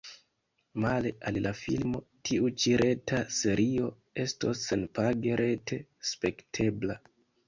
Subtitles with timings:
[0.83, 1.99] Male al la filmo
[2.29, 3.89] tiu ĉi reta serio
[4.23, 5.79] estos senpage rete
[6.13, 6.97] spektebla.